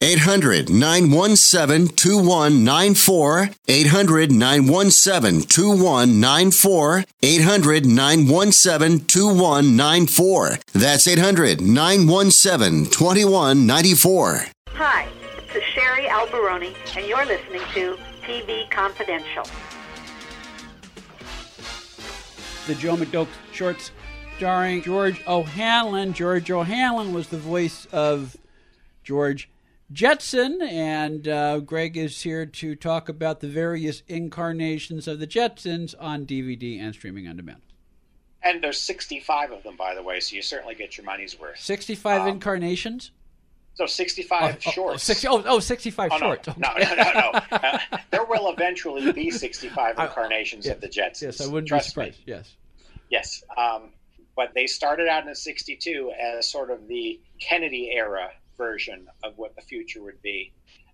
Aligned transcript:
800 0.00 0.70
917 0.70 1.88
2194. 1.88 3.50
800 3.66 4.30
917 4.30 5.40
2194. 5.42 7.04
800 7.20 7.84
917 7.84 9.06
2194. 9.06 10.58
That's 10.72 11.08
800 11.08 11.60
917 11.60 12.86
2194. 12.92 14.44
Hi, 14.68 15.08
this 15.34 15.56
is 15.56 15.62
Sherry 15.64 16.04
Alberoni, 16.04 16.76
and 16.96 17.04
you're 17.04 17.26
listening 17.26 17.62
to 17.74 17.98
TV 18.22 18.70
Confidential. 18.70 19.42
The 22.68 22.76
Joe 22.76 22.94
McDoakes 22.94 23.26
shorts 23.50 23.90
starring 24.36 24.80
George 24.80 25.20
O'Hanlon. 25.26 26.12
George 26.12 26.48
O'Hanlon 26.52 27.12
was 27.12 27.26
the 27.26 27.38
voice 27.38 27.88
of 27.90 28.36
George 29.02 29.48
Jetson, 29.90 30.60
and 30.60 31.26
uh, 31.26 31.60
Greg 31.60 31.96
is 31.96 32.20
here 32.20 32.44
to 32.44 32.74
talk 32.74 33.08
about 33.08 33.40
the 33.40 33.48
various 33.48 34.02
incarnations 34.06 35.08
of 35.08 35.18
the 35.18 35.26
Jetsons 35.26 35.94
on 35.98 36.26
DVD 36.26 36.78
and 36.78 36.94
streaming 36.94 37.26
on 37.26 37.36
demand. 37.36 37.62
And 38.42 38.62
there's 38.62 38.80
65 38.80 39.50
of 39.50 39.62
them, 39.62 39.76
by 39.76 39.94
the 39.94 40.02
way, 40.02 40.20
so 40.20 40.36
you 40.36 40.42
certainly 40.42 40.74
get 40.74 40.96
your 40.96 41.06
money's 41.06 41.38
worth. 41.38 41.58
65 41.58 42.22
um, 42.22 42.28
incarnations? 42.28 43.12
So 43.74 43.86
65 43.86 44.56
oh, 44.56 44.70
shorts. 44.70 44.94
Oh, 44.94 44.98
60, 44.98 45.28
oh, 45.28 45.42
oh 45.46 45.60
65 45.60 46.10
oh, 46.12 46.18
shorts. 46.18 46.48
No, 46.48 46.54
no, 46.58 46.94
no, 46.94 46.94
no. 46.94 47.12
no. 47.12 47.40
Uh, 47.50 47.78
there 48.10 48.24
will 48.24 48.50
eventually 48.52 49.12
be 49.12 49.30
65 49.30 49.98
incarnations 49.98 50.68
I, 50.68 50.72
of 50.72 50.80
the 50.80 50.88
Jetsons. 50.88 51.22
Yes, 51.22 51.40
I 51.40 51.46
wouldn't 51.46 51.68
Trust 51.68 51.86
be 51.86 51.90
surprised. 51.90 52.18
Me. 52.18 52.24
Yes. 52.26 52.56
Yes. 53.10 53.42
Um, 53.56 53.90
but 54.36 54.52
they 54.54 54.66
started 54.66 55.08
out 55.08 55.26
in 55.26 55.34
62 55.34 56.12
as 56.18 56.48
sort 56.48 56.70
of 56.70 56.86
the 56.88 57.20
Kennedy 57.40 57.90
era 57.92 58.30
version 58.58 59.06
of 59.24 59.38
what 59.38 59.56
the 59.56 59.62
future 59.62 60.02
would 60.02 60.20
be. 60.20 60.52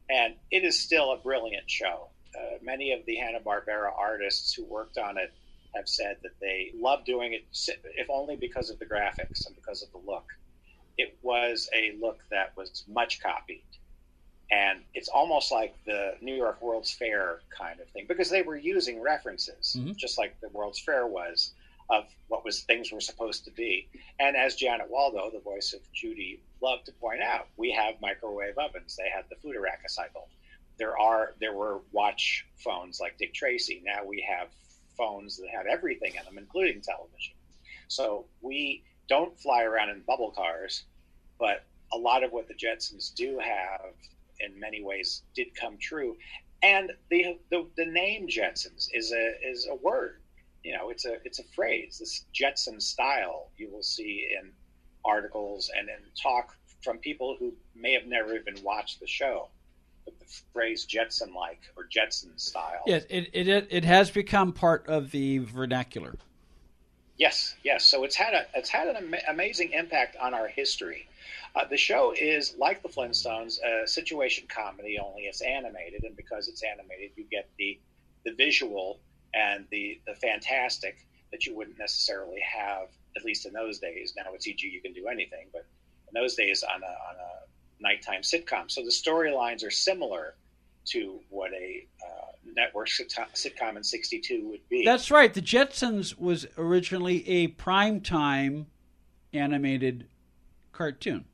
And 0.09 0.35
it 0.51 0.63
is 0.63 0.79
still 0.79 1.13
a 1.13 1.17
brilliant 1.17 1.69
show. 1.69 2.11
Uh, 2.37 2.59
many 2.63 2.93
of 2.93 3.05
the 3.07 3.17
Hanna-Barbera 3.17 3.91
artists 3.99 4.53
who 4.55 4.65
worked 4.65 4.99
on 4.99 5.17
it 5.19 5.33
have 5.75 5.89
said 5.89 6.19
that 6.23 6.39
they 6.41 6.73
love 6.79 7.05
doing 7.05 7.33
it, 7.33 7.45
if 7.97 8.09
only 8.11 8.37
because 8.37 8.71
of 8.71 8.79
the 8.79 8.87
graphics 8.87 9.47
and 9.47 9.57
because 9.57 9.83
of 9.83 9.91
the 9.91 10.11
look. 10.11 10.27
It 10.97 11.19
was 11.23 11.69
a 11.75 11.97
look 12.01 12.19
that 12.31 12.57
was 12.57 12.85
much 12.87 13.21
copied. 13.21 13.65
And 14.51 14.83
it's 14.93 15.09
almost 15.09 15.51
like 15.51 15.75
the 15.87 16.15
New 16.21 16.35
York 16.35 16.63
World's 16.63 16.93
Fair 16.93 17.41
kind 17.57 17.81
of 17.81 17.89
thing 17.89 18.05
because 18.07 18.31
they 18.31 18.43
were 18.43 18.57
using 18.57 19.01
references, 19.01 19.75
mm-hmm. 19.77 19.93
just 19.97 20.19
like 20.19 20.41
the 20.41 20.49
World's 20.51 20.79
Fair 20.79 21.07
was 21.07 21.53
of 21.91 22.05
what 22.29 22.45
was 22.45 22.61
things 22.61 22.93
were 22.93 23.01
supposed 23.01 23.45
to 23.45 23.51
be. 23.51 23.89
And 24.21 24.37
as 24.37 24.55
Janet 24.55 24.91
Waldo, 24.91 25.31
the 25.31 25.41
voice 25.41 25.73
of 25.73 25.81
Judy, 25.93 26.41
loved 26.65 26.87
to 26.87 26.93
point 26.93 27.23
out, 27.23 27.49
we 27.57 27.71
have 27.73 28.01
microwave 28.01 28.59
ovens. 28.59 28.97
They 28.97 29.11
had 29.15 29.25
the 29.29 29.37
Futuraka 29.37 29.89
cycle. 29.89 30.29
There 30.79 30.99
are 30.99 31.35
there 31.41 31.53
were 31.53 31.83
watch 31.93 32.47
phones 32.57 32.99
like 33.01 33.19
Dick 33.19 33.35
Tracy. 33.35 33.83
Now 33.85 34.05
we 34.05 34.27
have 34.29 34.49
phones 34.97 35.37
that 35.37 35.49
have 35.55 35.67
everything 35.67 36.15
in 36.19 36.25
them, 36.25 36.39
including 36.39 36.81
television. 36.81 37.35
So 37.89 38.27
we 38.41 38.85
don't 39.09 39.39
fly 39.39 39.63
around 39.63 39.91
in 39.91 40.01
bubble 40.01 40.31
cars, 40.31 40.85
but 41.39 41.65
a 41.93 41.99
lot 41.99 42.25
of 42.25 42.33
what 42.33 42.49
the 42.49 42.55
Jetsons 42.55 43.15
do 43.15 43.39
have, 43.39 43.93
in 44.41 44.59
many 44.59 44.83
ways, 44.83 45.23
did 45.35 45.55
come 45.55 45.77
true. 45.79 46.17
And 46.63 46.91
the 47.11 47.39
the, 47.51 47.67
the 47.77 47.87
name 47.87 48.27
Jetsons 48.27 48.89
is 48.93 49.13
a 49.13 49.35
is 49.49 49.69
a 49.71 49.77
word 49.77 50.23
you 50.65 50.73
know, 50.73 50.89
it's 50.89 51.05
a 51.05 51.19
it's 51.25 51.39
a 51.39 51.45
phrase. 51.55 51.99
This 52.01 52.25
Jetson 52.33 52.81
style 52.81 53.51
you 53.57 53.71
will 53.71 53.83
see 53.83 54.35
in 54.41 54.51
articles 55.05 55.71
and 55.77 55.89
in 55.89 55.97
talk 56.21 56.57
from 56.83 56.99
people 56.99 57.37
who 57.39 57.53
may 57.75 57.93
have 57.95 58.07
never 58.07 58.35
even 58.35 58.63
watched 58.63 59.01
the 59.01 59.07
show. 59.07 59.49
But 60.05 60.19
the 60.19 60.27
phrase 60.53 60.85
Jetson 60.85 61.33
like 61.33 61.61
or 61.77 61.85
Jetson 61.85 62.37
style. 62.37 62.83
Yes, 62.87 63.05
it, 63.09 63.31
it 63.33 63.69
it 63.71 63.85
has 63.85 64.11
become 64.11 64.53
part 64.53 64.87
of 64.87 65.11
the 65.11 65.39
vernacular. 65.39 66.17
Yes, 67.17 67.55
yes. 67.63 67.87
So 67.87 68.05
it's 68.05 68.17
had 68.17 68.35
a 68.35 68.47
it's 68.55 68.69
had 68.69 68.89
an 68.89 68.97
am- 68.97 69.21
amazing 69.29 69.73
impact 69.73 70.17
on 70.21 70.35
our 70.35 70.49
history. 70.49 71.07
Uh, 71.55 71.65
the 71.65 71.77
show 71.77 72.13
is 72.19 72.55
like 72.59 72.83
the 72.83 72.89
Flintstones, 72.89 73.59
a 73.63 73.87
situation 73.87 74.45
comedy, 74.49 74.99
only 74.99 75.23
it's 75.23 75.41
animated, 75.41 76.03
and 76.03 76.17
because 76.17 76.49
it's 76.49 76.63
animated, 76.63 77.13
you 77.17 77.25
get 77.31 77.49
the 77.59 77.79
the 78.25 78.33
visual 78.33 79.01
and 79.33 79.65
the 79.71 80.01
the 80.07 80.15
fantastic 80.15 81.07
that 81.35 81.47
you 81.47 81.57
wouldn't 81.57 81.77
necessarily 81.81 82.39
have 82.41 82.87
at 83.17 83.25
least 83.25 83.45
in 83.45 83.53
those 83.53 83.81
days. 83.81 84.15
Now 84.17 84.31
with 84.31 84.43
CG 84.43 84.63
you 84.63 84.81
can 84.81 84.93
do 84.93 85.09
anything, 85.09 85.49
but 85.53 85.67
in 86.07 86.21
those 86.23 86.37
days 86.37 86.63
on 86.63 86.81
a 86.81 86.87
on 86.87 87.17
a 87.17 87.83
nighttime 87.83 88.23
sitcom, 88.23 88.71
so 88.71 88.83
the 88.83 88.91
storylines 88.91 89.67
are 89.67 89.71
similar 89.71 90.37
to 90.87 91.19
what 91.31 91.53
a 91.53 91.87
uh, 92.01 92.27
network 92.55 92.89
sitcom 92.89 93.77
in 93.77 93.83
'62 93.83 94.49
would 94.49 94.69
be. 94.69 94.85
That's 94.85 95.11
right. 95.11 95.35
The 95.35 95.43
Jetsons 95.43 96.17
was 96.17 96.47
originally 96.57 97.29
a 97.29 97.49
primetime 97.49 98.67
animated 99.33 100.07
cartoon. 100.71 101.25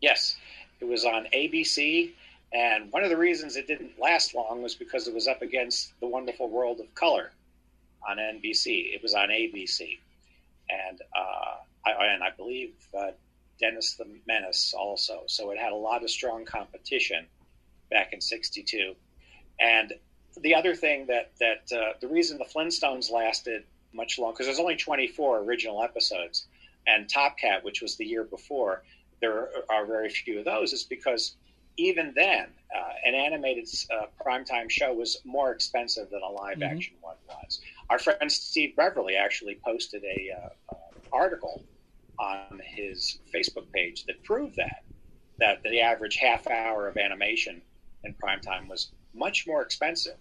Yes, 0.00 0.36
it 0.80 0.86
was 0.86 1.04
on 1.04 1.28
ABC 1.32 2.10
and 2.52 2.92
one 2.92 3.04
of 3.04 3.08
the 3.08 3.16
reasons 3.16 3.56
it 3.56 3.66
didn't 3.66 3.98
last 4.00 4.34
long 4.34 4.62
was 4.62 4.74
because 4.74 5.06
it 5.06 5.14
was 5.14 5.26
up 5.28 5.42
against 5.42 5.98
The 6.00 6.06
Wonderful 6.06 6.50
World 6.50 6.80
of 6.80 6.92
Color 6.94 7.32
on 8.08 8.18
NBC. 8.18 8.94
It 8.94 9.02
was 9.02 9.14
on 9.14 9.28
ABC. 9.28 9.98
And, 10.70 11.00
uh, 11.16 11.56
I, 11.86 12.06
and 12.06 12.22
I 12.22 12.30
believe 12.36 12.74
uh, 12.98 13.10
Dennis 13.60 13.94
the 13.94 14.06
Menace 14.26 14.74
also. 14.76 15.22
So 15.26 15.50
it 15.50 15.58
had 15.58 15.72
a 15.72 15.76
lot 15.76 16.02
of 16.02 16.10
strong 16.10 16.44
competition 16.44 17.26
back 17.90 18.12
in 18.12 18.20
62. 18.20 18.94
And 19.60 19.92
the 20.40 20.54
other 20.54 20.74
thing 20.74 21.06
that, 21.06 21.32
that 21.40 21.76
uh, 21.76 21.92
the 22.00 22.08
reason 22.08 22.38
the 22.38 22.44
Flintstones 22.44 23.10
lasted 23.10 23.64
much 23.92 24.18
longer, 24.18 24.34
because 24.34 24.46
there's 24.46 24.58
only 24.58 24.76
24 24.76 25.40
original 25.40 25.82
episodes, 25.82 26.46
and 26.86 27.08
Top 27.08 27.38
Cat, 27.38 27.62
which 27.62 27.82
was 27.82 27.96
the 27.96 28.04
year 28.04 28.24
before, 28.24 28.82
there 29.20 29.50
are 29.70 29.86
very 29.86 30.08
few 30.08 30.38
of 30.38 30.44
those, 30.44 30.72
is 30.72 30.82
because 30.82 31.36
even 31.76 32.12
then, 32.14 32.46
uh, 32.74 32.92
an 33.04 33.14
animated 33.14 33.68
uh, 33.90 34.06
primetime 34.24 34.70
show 34.70 34.92
was 34.92 35.18
more 35.24 35.52
expensive 35.52 36.10
than 36.10 36.22
a 36.22 36.28
live 36.28 36.58
mm-hmm. 36.58 36.76
action 36.76 36.94
one 37.00 37.16
was. 37.28 37.60
Our 37.90 37.98
friend 37.98 38.30
Steve 38.30 38.76
Beverly 38.76 39.16
actually 39.16 39.58
posted 39.64 40.02
a 40.04 40.30
uh, 40.70 40.74
article 41.12 41.64
on 42.18 42.60
his 42.64 43.18
Facebook 43.34 43.70
page 43.72 44.04
that 44.04 44.22
proved 44.22 44.56
that 44.56 44.84
that 45.38 45.62
the 45.64 45.80
average 45.80 46.16
half 46.16 46.46
hour 46.46 46.86
of 46.86 46.96
animation 46.96 47.60
in 48.04 48.14
primetime 48.14 48.68
was 48.68 48.92
much 49.14 49.46
more 49.46 49.62
expensive. 49.62 50.16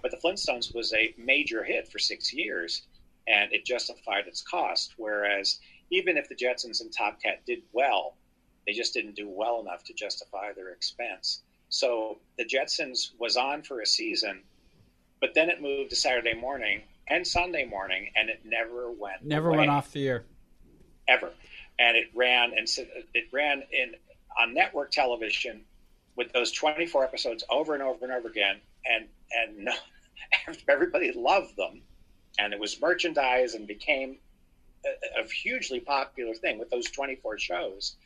But 0.00 0.10
the 0.10 0.16
Flintstones 0.16 0.74
was 0.74 0.92
a 0.94 1.14
major 1.18 1.62
hit 1.62 1.88
for 1.88 1.98
six 1.98 2.32
years, 2.32 2.86
and 3.28 3.52
it 3.52 3.64
justified 3.64 4.26
its 4.26 4.42
cost. 4.42 4.94
Whereas 4.96 5.60
even 5.90 6.16
if 6.16 6.28
the 6.28 6.34
Jetsons 6.34 6.80
and 6.80 6.92
Top 6.92 7.22
Cat 7.22 7.42
did 7.46 7.62
well, 7.72 8.16
they 8.66 8.72
just 8.72 8.94
didn't 8.94 9.16
do 9.16 9.28
well 9.28 9.60
enough 9.60 9.84
to 9.84 9.94
justify 9.94 10.52
their 10.52 10.70
expense. 10.70 11.42
So 11.68 12.18
the 12.36 12.44
Jetsons 12.44 13.10
was 13.18 13.36
on 13.36 13.62
for 13.62 13.80
a 13.80 13.86
season, 13.86 14.42
but 15.20 15.34
then 15.34 15.48
it 15.48 15.62
moved 15.62 15.90
to 15.90 15.96
Saturday 15.96 16.34
morning 16.34 16.82
and 17.08 17.26
Sunday 17.26 17.64
morning, 17.64 18.10
and 18.16 18.28
it 18.28 18.42
never 18.44 18.90
went. 18.90 19.24
Never 19.24 19.48
away, 19.48 19.58
went 19.58 19.70
off 19.70 19.92
the 19.92 20.06
air. 20.06 20.24
Ever, 21.08 21.30
and 21.78 21.96
it 21.96 22.08
ran 22.14 22.52
and 22.56 22.68
it 23.14 23.24
ran 23.32 23.62
in 23.72 23.94
on 24.40 24.54
network 24.54 24.90
television 24.90 25.62
with 26.16 26.32
those 26.32 26.52
24 26.52 27.04
episodes 27.04 27.44
over 27.50 27.74
and 27.74 27.82
over 27.82 28.04
and 28.04 28.12
over 28.12 28.28
again, 28.28 28.60
and 28.86 29.06
and 29.32 29.64
no, 29.64 29.72
everybody 30.68 31.12
loved 31.12 31.56
them, 31.56 31.82
and 32.38 32.52
it 32.52 32.60
was 32.60 32.80
merchandise 32.80 33.54
and 33.54 33.66
became 33.66 34.18
a, 34.84 35.28
hugely 35.28 35.80
popular 35.80 36.34
thing 36.34 36.58
with 36.58 36.70
those 36.70 36.90
24 36.90 37.38
shows. 37.38 37.96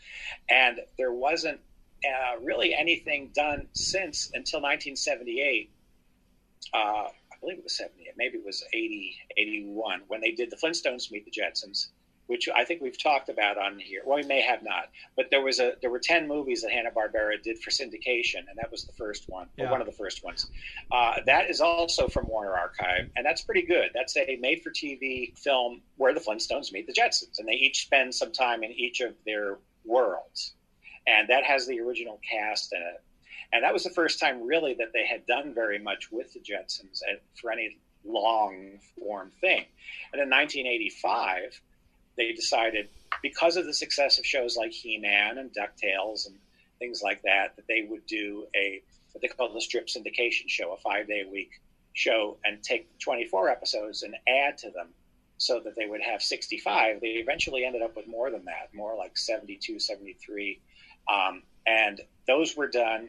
And 0.49 0.81
there 0.99 1.13
wasn't 1.13 1.61
uh, 2.05 2.39
really 2.41 2.75
anything 2.75 3.31
done 3.35 3.69
since 3.73 4.27
until 4.35 4.61
1978. 4.61 5.71
Uh, 6.75 6.77
I 6.77 7.39
believe 7.41 7.59
it 7.59 7.65
was 7.65 7.77
78, 7.77 8.15
maybe 8.17 8.39
it 8.39 8.45
was 8.45 8.65
80, 8.73 9.17
81, 9.37 10.03
when 10.09 10.21
they 10.21 10.33
did 10.33 10.51
the 10.51 10.57
Flintstones 10.57 11.11
Meet 11.11 11.25
the 11.25 11.31
Jetsons 11.31 11.89
which 12.27 12.49
I 12.55 12.65
think 12.65 12.83
we've 12.83 13.01
talked 13.01 13.29
about 13.29 13.59
on 13.59 13.79
here. 13.79 14.03
Well, 14.05 14.17
we 14.17 14.25
may 14.25 14.41
have 14.41 14.63
not, 14.63 14.91
but 15.17 15.27
there 15.31 15.43
was 15.43 15.61
a 15.61 15.75
there 15.81 15.91
were 15.91 15.99
ten 15.99 16.27
movies 16.27 16.63
that 16.63 16.71
Hanna 16.71 16.91
Barbera 16.91 17.43
did 17.43 17.59
for 17.59 17.71
syndication, 17.71 18.49
and 18.49 18.57
that 18.57 18.71
was 18.71 18.85
the 18.85 18.93
first 18.93 19.29
one, 19.29 19.49
yeah. 19.57 19.67
or 19.67 19.71
one 19.71 19.81
of 19.81 19.87
the 19.87 19.93
first 19.93 20.25
ones. 20.25 20.51
Uh, 20.91 21.17
that 21.27 21.51
is 21.51 21.61
also 21.61 22.09
from 22.09 22.27
Warner 22.29 22.53
Archive, 22.53 23.11
and 23.17 23.25
that's 23.25 23.43
pretty 23.43 23.63
good. 23.63 23.91
That's 23.95 24.17
a 24.17 24.37
made-for-TV 24.41 25.39
film 25.39 25.83
where 25.97 26.15
the 26.15 26.21
Flintstones 26.21 26.73
meet 26.73 26.87
the 26.87 26.93
Jetsons, 26.93 27.39
and 27.39 27.49
they 27.49 27.55
each 27.55 27.83
spend 27.83 28.15
some 28.15 28.33
time 28.33 28.63
in 28.63 28.73
each 28.73 29.01
of 29.01 29.15
their 29.25 29.59
worlds, 29.85 30.55
and 31.07 31.29
that 31.29 31.45
has 31.45 31.67
the 31.67 31.81
original 31.81 32.21
cast 32.29 32.73
in 32.73 32.81
it. 32.81 33.03
And 33.53 33.63
that 33.63 33.73
was 33.73 33.85
the 33.85 33.91
first 33.91 34.19
time, 34.19 34.45
really, 34.45 34.75
that 34.75 34.93
they 34.93 35.07
had 35.07 35.25
done 35.27 35.55
very 35.55 35.79
much 35.79 36.11
with 36.11 36.33
the 36.33 36.41
Jetsons 36.41 37.01
for 37.41 37.53
any 37.53 37.79
long 38.05 38.79
form 38.99 39.33
thing. 39.41 39.65
And 40.13 40.23
in 40.23 40.31
1985 40.31 41.61
they 42.17 42.33
decided 42.33 42.89
because 43.23 43.57
of 43.57 43.67
the 43.67 43.75
success 43.75 44.19
of 44.19 44.27
shows 44.27 44.57
like 44.57 44.73
He-Man 44.73 45.39
and 45.39 45.51
DuckTales 45.51 46.27
and 46.27 46.37
things 46.79 47.03
like 47.03 47.23
that, 47.23 47.57
that 47.57 47.67
they 47.69 47.87
would 47.89 48.07
do 48.07 48.47
a 48.55 48.83
what 49.13 49.23
they 49.23 49.29
call 49.29 49.53
the 49.53 49.61
strip 49.61 49.87
syndication 49.87 50.49
show, 50.49 50.73
a 50.73 50.77
five 50.77 51.09
day 51.09 51.25
a 51.27 51.31
week 51.31 51.51
show, 51.95 52.37
and 52.45 52.63
take 52.63 52.87
24 52.99 53.49
episodes 53.49 54.03
and 54.03 54.15
add 54.29 54.59
to 54.59 54.71
them 54.71 54.89
so 55.39 55.61
that 55.61 55.75
they 55.75 55.87
would 55.87 56.03
have 56.03 56.23
65. 56.23 57.01
They 57.01 57.09
eventually 57.09 57.65
ended 57.65 57.83
up 57.83 57.97
with 57.97 58.07
more 58.07 58.31
than 58.31 58.45
that, 58.45 58.75
more 58.75 58.95
like 58.97 59.17
72, 59.17 59.81
73. 59.81 60.61
Um, 61.11 61.43
and 61.67 62.01
those 62.27 62.57
were 62.57 62.69
done. 62.69 63.09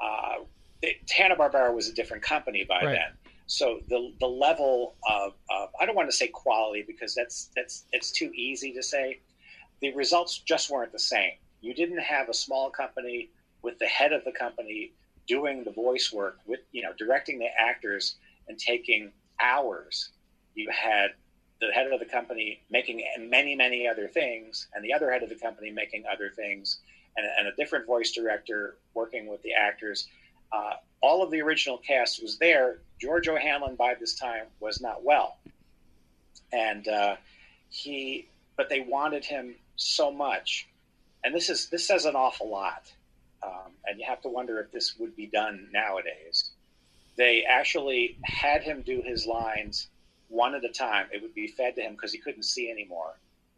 Uh, 0.00 0.44
Hanna 1.10 1.36
Barbera 1.36 1.74
was 1.74 1.88
a 1.88 1.92
different 1.92 2.22
company 2.22 2.64
by 2.64 2.84
right. 2.84 2.92
then. 2.92 3.25
So 3.46 3.80
the 3.88 4.12
the 4.20 4.26
level 4.26 4.96
of, 5.08 5.32
of 5.50 5.68
I 5.80 5.86
don't 5.86 5.94
want 5.96 6.10
to 6.10 6.16
say 6.16 6.28
quality 6.28 6.84
because 6.86 7.14
that's 7.14 7.50
that's 7.54 7.84
it's 7.92 8.10
too 8.10 8.30
easy 8.34 8.72
to 8.74 8.82
say. 8.82 9.20
The 9.80 9.94
results 9.94 10.38
just 10.38 10.70
weren't 10.70 10.92
the 10.92 10.98
same. 10.98 11.32
You 11.60 11.74
didn't 11.74 12.00
have 12.00 12.28
a 12.28 12.34
small 12.34 12.70
company 12.70 13.30
with 13.62 13.78
the 13.78 13.86
head 13.86 14.12
of 14.12 14.24
the 14.24 14.32
company 14.32 14.92
doing 15.26 15.64
the 15.64 15.72
voice 15.72 16.12
work 16.12 16.38
with 16.46 16.60
you 16.72 16.82
know 16.82 16.92
directing 16.98 17.38
the 17.38 17.48
actors 17.58 18.16
and 18.48 18.58
taking 18.58 19.12
hours. 19.40 20.10
You 20.54 20.70
had 20.70 21.10
the 21.60 21.68
head 21.72 21.90
of 21.92 22.00
the 22.00 22.06
company 22.06 22.62
making 22.70 23.04
many 23.18 23.54
many 23.54 23.86
other 23.86 24.08
things, 24.08 24.66
and 24.74 24.84
the 24.84 24.92
other 24.92 25.10
head 25.10 25.22
of 25.22 25.28
the 25.28 25.36
company 25.36 25.70
making 25.70 26.04
other 26.12 26.30
things, 26.34 26.80
and, 27.16 27.26
and 27.38 27.48
a 27.48 27.54
different 27.56 27.86
voice 27.86 28.12
director 28.12 28.78
working 28.94 29.28
with 29.28 29.42
the 29.42 29.52
actors. 29.54 30.08
Uh, 30.52 30.74
all 31.00 31.22
of 31.22 31.30
the 31.30 31.40
original 31.40 31.78
cast 31.78 32.22
was 32.22 32.38
there. 32.38 32.78
George 33.00 33.28
O'Hanlon 33.28 33.76
by 33.76 33.94
this 33.94 34.14
time 34.14 34.44
was 34.60 34.80
not 34.80 35.04
well, 35.04 35.36
and 36.52 36.88
uh, 36.88 37.16
he, 37.68 38.28
but 38.56 38.68
they 38.68 38.80
wanted 38.80 39.24
him 39.24 39.54
so 39.76 40.10
much, 40.10 40.66
and 41.22 41.34
this 41.34 41.50
is 41.50 41.68
this 41.68 41.86
says 41.86 42.06
an 42.06 42.16
awful 42.16 42.48
lot, 42.48 42.90
um, 43.42 43.72
and 43.84 43.98
you 43.98 44.06
have 44.06 44.22
to 44.22 44.28
wonder 44.28 44.58
if 44.60 44.72
this 44.72 44.94
would 44.98 45.14
be 45.14 45.26
done 45.26 45.68
nowadays. 45.72 46.50
They 47.16 47.44
actually 47.44 48.16
had 48.24 48.62
him 48.62 48.82
do 48.82 49.02
his 49.02 49.26
lines 49.26 49.88
one 50.28 50.54
at 50.54 50.64
a 50.64 50.68
time. 50.68 51.06
It 51.12 51.22
would 51.22 51.34
be 51.34 51.46
fed 51.48 51.74
to 51.76 51.82
him 51.82 51.92
because 51.92 52.12
he 52.12 52.18
couldn't 52.18 52.44
see 52.44 52.70
anymore. 52.70 53.14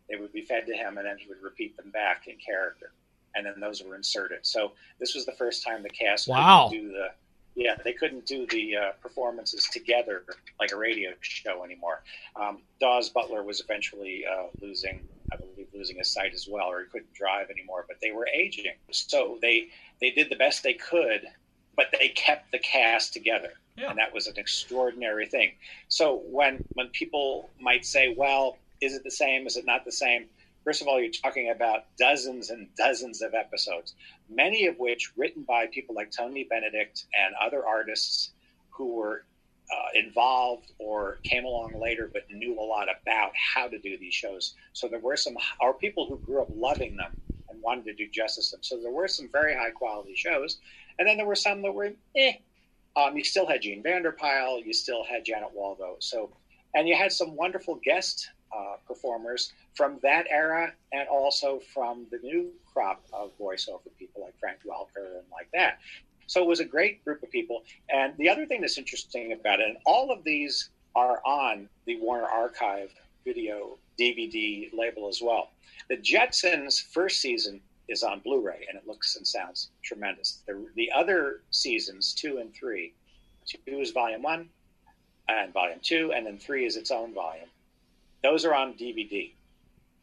They 0.08 0.16
would 0.16 0.32
be 0.32 0.42
fed 0.42 0.66
to 0.66 0.74
him, 0.74 0.96
and 0.96 1.06
then 1.06 1.18
he 1.18 1.28
would 1.28 1.42
repeat 1.42 1.76
them 1.76 1.90
back 1.90 2.26
in 2.28 2.36
character, 2.36 2.90
and 3.38 3.46
then 3.46 3.60
those 3.60 3.82
were 3.82 3.96
inserted. 3.96 4.40
So 4.42 4.72
this 4.98 5.14
was 5.14 5.24
the 5.24 5.32
first 5.32 5.64
time 5.64 5.82
the 5.82 5.88
cast 5.88 6.28
wow. 6.28 6.68
could 6.68 6.76
do 6.76 6.88
the 6.92 7.08
yeah, 7.58 7.74
they 7.82 7.92
couldn't 7.92 8.24
do 8.24 8.46
the 8.46 8.76
uh, 8.76 8.92
performances 9.02 9.68
together 9.72 10.22
like 10.60 10.70
a 10.70 10.76
radio 10.76 11.10
show 11.20 11.64
anymore. 11.64 12.04
Um, 12.36 12.58
Daws 12.80 13.08
Butler 13.10 13.42
was 13.42 13.60
eventually 13.60 14.24
uh, 14.24 14.44
losing, 14.62 15.00
I 15.32 15.36
believe, 15.36 15.66
losing 15.74 15.96
his 15.96 16.08
sight 16.08 16.34
as 16.34 16.46
well, 16.48 16.66
or 16.66 16.82
he 16.82 16.86
couldn't 16.86 17.12
drive 17.14 17.50
anymore. 17.50 17.84
But 17.88 17.96
they 18.00 18.12
were 18.12 18.28
aging, 18.32 18.74
so 18.92 19.38
they 19.42 19.70
they 20.00 20.12
did 20.12 20.30
the 20.30 20.36
best 20.36 20.62
they 20.62 20.74
could, 20.74 21.26
but 21.76 21.86
they 21.98 22.10
kept 22.10 22.52
the 22.52 22.60
cast 22.60 23.12
together, 23.12 23.54
yeah. 23.76 23.90
and 23.90 23.98
that 23.98 24.14
was 24.14 24.28
an 24.28 24.34
extraordinary 24.36 25.26
thing. 25.26 25.50
So 25.88 26.22
when 26.26 26.64
when 26.74 26.88
people 26.90 27.50
might 27.60 27.84
say, 27.84 28.14
"Well, 28.16 28.56
is 28.80 28.94
it 28.94 29.02
the 29.02 29.10
same? 29.10 29.48
Is 29.48 29.56
it 29.56 29.66
not 29.66 29.84
the 29.84 29.90
same?" 29.90 30.26
First 30.64 30.82
of 30.82 30.88
all, 30.88 31.00
you're 31.00 31.10
talking 31.10 31.50
about 31.50 31.84
dozens 31.98 32.50
and 32.50 32.68
dozens 32.76 33.22
of 33.22 33.34
episodes, 33.34 33.94
many 34.28 34.66
of 34.66 34.78
which 34.78 35.12
written 35.16 35.42
by 35.42 35.66
people 35.66 35.94
like 35.94 36.10
Tony 36.10 36.44
Benedict 36.48 37.04
and 37.18 37.34
other 37.40 37.66
artists 37.66 38.32
who 38.70 38.94
were 38.94 39.24
uh, 39.70 39.88
involved 39.94 40.72
or 40.78 41.18
came 41.24 41.44
along 41.44 41.78
later 41.80 42.10
but 42.12 42.22
knew 42.30 42.58
a 42.58 42.62
lot 42.62 42.88
about 42.88 43.32
how 43.34 43.68
to 43.68 43.78
do 43.78 43.98
these 43.98 44.14
shows. 44.14 44.54
So 44.72 44.88
there 44.88 44.98
were 44.98 45.16
some, 45.16 45.36
or 45.60 45.74
people 45.74 46.06
who 46.06 46.18
grew 46.18 46.42
up 46.42 46.48
loving 46.54 46.96
them 46.96 47.20
and 47.48 47.60
wanted 47.62 47.84
to 47.86 47.94
do 47.94 48.08
justice 48.08 48.50
to 48.50 48.56
them. 48.56 48.62
So 48.62 48.80
there 48.80 48.90
were 48.90 49.08
some 49.08 49.28
very 49.30 49.54
high 49.54 49.70
quality 49.70 50.14
shows. 50.14 50.58
And 50.98 51.06
then 51.06 51.16
there 51.16 51.26
were 51.26 51.34
some 51.34 51.62
that 51.62 51.72
were 51.72 51.92
eh. 52.16 52.32
Um, 52.96 53.16
you 53.16 53.22
still 53.22 53.46
had 53.46 53.62
Jean 53.62 53.82
Vander 53.82 54.10
Pyl, 54.10 54.60
you 54.64 54.72
still 54.72 55.04
had 55.04 55.24
Janet 55.24 55.50
Waldo. 55.54 55.96
So, 56.00 56.30
and 56.74 56.88
you 56.88 56.96
had 56.96 57.12
some 57.12 57.36
wonderful 57.36 57.78
guest 57.84 58.28
uh, 58.56 58.76
performers 58.86 59.52
from 59.74 59.98
that 60.02 60.26
era 60.30 60.72
and 60.92 61.08
also 61.08 61.60
from 61.72 62.06
the 62.10 62.18
new 62.18 62.50
crop 62.72 63.04
of 63.12 63.30
voiceover 63.38 63.80
people 63.98 64.22
like 64.22 64.38
Frank 64.38 64.58
Welker 64.66 65.18
and 65.18 65.24
like 65.30 65.48
that. 65.52 65.78
So 66.26 66.42
it 66.42 66.46
was 66.46 66.60
a 66.60 66.64
great 66.64 67.04
group 67.04 67.22
of 67.22 67.30
people. 67.30 67.62
And 67.88 68.14
the 68.18 68.28
other 68.28 68.46
thing 68.46 68.60
that's 68.60 68.78
interesting 68.78 69.32
about 69.32 69.60
it, 69.60 69.68
and 69.68 69.78
all 69.86 70.10
of 70.10 70.24
these 70.24 70.70
are 70.94 71.20
on 71.24 71.68
the 71.86 71.98
Warner 72.00 72.26
Archive 72.26 72.90
video 73.24 73.78
DVD 73.98 74.72
label 74.72 75.08
as 75.08 75.20
well. 75.22 75.50
The 75.88 75.96
Jetsons' 75.96 76.82
first 76.82 77.20
season 77.20 77.60
is 77.88 78.02
on 78.02 78.20
Blu-ray, 78.20 78.66
and 78.68 78.78
it 78.78 78.86
looks 78.86 79.16
and 79.16 79.26
sounds 79.26 79.70
tremendous. 79.82 80.42
The, 80.46 80.66
the 80.74 80.90
other 80.92 81.40
seasons, 81.50 82.12
two 82.12 82.38
and 82.38 82.52
three, 82.54 82.92
two 83.46 83.80
is 83.80 83.90
volume 83.92 84.22
one, 84.22 84.48
and 85.28 85.52
volume 85.52 85.80
two, 85.82 86.12
and 86.14 86.26
then 86.26 86.38
three 86.38 86.66
is 86.66 86.76
its 86.76 86.90
own 86.90 87.14
volume. 87.14 87.48
Those 88.22 88.44
are 88.44 88.54
on 88.54 88.74
DVD. 88.74 89.32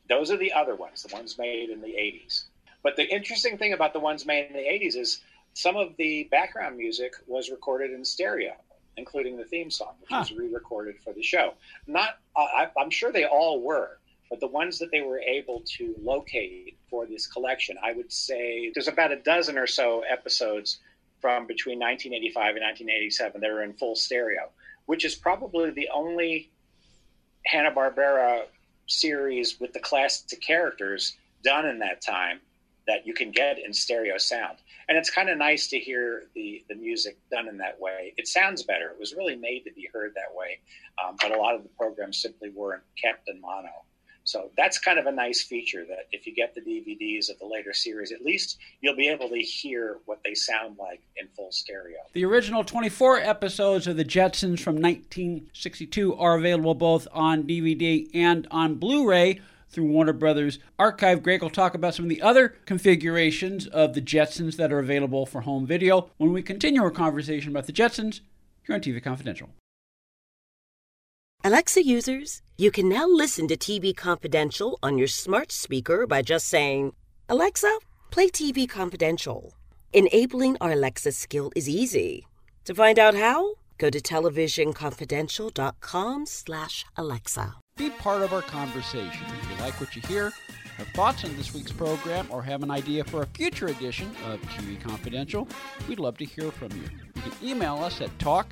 Those 0.10 0.32
are 0.32 0.38
the 0.38 0.54
other 0.54 0.76
ones, 0.76 1.04
the 1.04 1.14
ones 1.14 1.38
made 1.38 1.70
in 1.70 1.82
the 1.82 1.88
80s. 1.88 2.46
But 2.84 2.96
the 2.96 3.08
interesting 3.08 3.58
thing 3.58 3.74
about 3.74 3.94
the 3.94 4.00
ones 4.00 4.26
made 4.26 4.48
in 4.48 4.54
the 4.54 4.60
80s 4.60 4.96
is 4.96 5.22
some 5.54 5.76
of 5.76 5.96
the 5.98 6.28
background 6.30 6.78
music 6.78 7.14
was 7.28 7.50
recorded 7.50 7.92
in 7.92 8.06
stereo, 8.06 8.54
including 8.98 9.38
the 9.38 9.46
theme 9.46 9.72
song, 9.72 9.96
which 10.00 10.12
huh. 10.12 10.20
was 10.20 10.32
re 10.32 10.48
recorded 10.54 11.00
for 11.04 11.14
the 11.14 11.24
show. 11.24 11.54
Not, 11.88 12.20
I, 12.38 12.68
I'm 12.80 12.90
sure 12.92 13.12
they 13.12 13.26
all 13.26 13.62
were, 13.62 14.00
but 14.30 14.40
the 14.40 14.48
ones 14.48 14.80
that 14.80 14.92
they 14.92 15.02
were 15.02 15.20
able 15.20 15.64
to 15.78 15.96
locate 16.00 16.78
for 16.90 17.06
this 17.06 17.26
collection, 17.26 17.78
I 17.84 17.94
would 17.94 18.12
say 18.12 18.72
there's 18.74 18.88
about 18.88 19.12
a 19.12 19.18
dozen 19.18 19.58
or 19.58 19.68
so 19.68 20.02
episodes 20.02 20.80
from 21.22 21.48
between 21.48 21.80
1985 21.80 22.56
and 22.56 22.64
1987 22.64 23.42
that 23.42 23.50
are 23.50 23.64
in 23.64 23.74
full 23.74 23.96
stereo, 23.96 24.50
which 24.86 25.06
is 25.06 25.16
probably 25.16 25.72
the 25.72 25.90
only 25.94 26.52
Hanna 27.46 27.72
Barbera 27.72 28.44
series 28.88 29.60
with 29.60 29.74
the 29.74 29.80
classic 29.80 30.42
characters 30.42 31.18
done 31.44 31.66
in 31.66 31.80
that 31.80 32.02
time 32.02 32.40
that 32.88 33.06
you 33.06 33.14
can 33.14 33.32
get 33.32 33.58
in 33.58 33.74
stereo 33.74 34.18
sound. 34.18 34.58
And 34.88 34.98
it's 34.98 35.10
kind 35.10 35.30
of 35.30 35.38
nice 35.38 35.68
to 35.70 35.80
hear 35.80 36.26
the, 36.36 36.64
the 36.70 36.76
music 36.76 37.18
done 37.32 37.48
in 37.48 37.58
that 37.58 37.80
way. 37.80 38.14
It 38.18 38.28
sounds 38.28 38.64
better. 38.64 38.90
It 38.90 39.00
was 39.00 39.14
really 39.16 39.36
made 39.36 39.64
to 39.66 39.74
be 39.74 39.90
heard 39.92 40.14
that 40.16 40.36
way. 40.36 40.60
Um, 41.04 41.16
but 41.20 41.32
a 41.32 41.38
lot 41.38 41.56
of 41.56 41.64
the 41.64 41.70
programs 41.70 42.22
simply 42.22 42.50
weren't 42.50 42.84
kept 43.02 43.28
in 43.28 43.42
mono. 43.42 43.85
So 44.26 44.50
that's 44.58 44.80
kind 44.80 44.98
of 44.98 45.06
a 45.06 45.12
nice 45.12 45.44
feature 45.44 45.86
that 45.88 46.08
if 46.12 46.26
you 46.26 46.34
get 46.34 46.56
the 46.56 46.62
DVDs 46.62 47.30
of 47.30 47.38
the 47.38 47.46
later 47.46 47.74
series, 47.74 48.12
at 48.12 48.24
least 48.24 48.58
you'll 48.82 48.96
be 48.96 49.08
able 49.08 49.30
to 49.30 49.38
hear 49.38 50.00
what 50.06 50.20
they 50.26 50.34
sound 50.34 50.78
like 50.80 51.02
in 51.16 51.28
full 51.36 51.52
stereo. 51.52 52.00
The 52.14 52.26
original 52.26 52.64
24 52.64 53.20
episodes 53.20 53.86
of 53.86 53.98
The 53.98 54.04
Jetsons 54.04 54.60
from 54.60 54.76
1962 54.78 56.16
are 56.16 56.38
available 56.38 56.74
both 56.74 57.08
on 57.14 57.44
DVD 57.44 58.10
and 58.16 58.48
on 58.50 58.76
Blu 58.76 59.08
ray 59.08 59.42
through 59.70 59.86
Warner 59.92 60.14
Brothers 60.14 60.58
Archive. 60.80 61.22
Greg 61.22 61.44
will 61.44 61.52
talk 61.52 61.76
about 61.76 61.94
some 61.94 62.06
of 62.06 62.10
the 62.10 62.24
other 62.24 62.50
configurations 62.66 63.68
of 63.68 63.94
the 63.94 64.02
Jetsons 64.02 64.56
that 64.56 64.74
are 64.74 64.80
available 64.80 65.28
for 65.28 65.42
home 65.42 65.68
video 65.68 66.10
when 66.18 66.34
we 66.34 66.42
continue 66.42 66.82
our 66.82 66.90
conversation 66.90 67.52
about 67.52 67.68
the 67.68 67.74
Jetsons 67.74 68.22
here 68.64 68.74
on 68.74 68.82
TV 68.82 69.04
Confidential. 69.04 69.50
Alexa 71.46 71.86
users, 71.86 72.42
you 72.58 72.72
can 72.72 72.90
now 72.90 73.06
listen 73.06 73.48
to 73.48 73.56
TV 73.56 73.96
Confidential 73.96 74.80
on 74.82 74.98
your 74.98 75.08
smart 75.08 75.52
speaker 75.52 76.08
by 76.08 76.24
just 76.24 76.48
saying, 76.48 76.96
Alexa, 77.30 77.78
play 78.10 78.30
TV 78.30 78.68
Confidential. 78.68 79.54
Enabling 79.94 80.58
our 80.60 80.72
Alexa 80.72 81.12
skill 81.12 81.52
is 81.56 81.70
easy. 81.70 82.26
To 82.64 82.74
find 82.74 82.98
out 82.98 83.14
how, 83.14 83.58
go 83.78 83.92
to 83.92 84.02
televisionconfidential.com 84.02 86.26
slash 86.26 86.84
Alexa. 86.98 87.54
Be 87.78 87.92
part 87.92 88.24
of 88.24 88.34
our 88.34 88.42
conversation. 88.42 89.28
If 89.40 89.52
you 89.52 89.58
like 89.64 89.80
what 89.80 89.96
you 89.96 90.02
hear, 90.02 90.34
Have 90.78 90.88
thoughts 90.88 91.24
on 91.24 91.38
this 91.38 91.54
week's 91.54 91.72
program 91.72 92.28
or 92.32 92.42
have 92.42 92.64
an 92.64 92.72
idea 92.72 93.04
for 93.04 93.22
a 93.22 93.28
future 93.28 93.68
edition 93.68 94.10
of 94.26 94.42
TV 94.42 94.82
Confidential? 94.82 95.48
We'd 95.88 96.00
love 96.00 96.18
to 96.18 96.26
hear 96.26 96.52
from 96.52 96.72
you. 96.72 96.90
You 97.16 97.22
can 97.22 97.48
email 97.48 97.78
us 97.78 98.02
at 98.02 98.18
talk 98.20 98.52